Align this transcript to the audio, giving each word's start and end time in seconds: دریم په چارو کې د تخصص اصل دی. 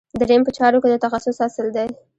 دریم 0.19 0.41
په 0.45 0.51
چارو 0.57 0.81
کې 0.83 0.89
د 0.91 0.95
تخصص 1.05 1.37
اصل 1.47 1.67
دی. 1.75 1.87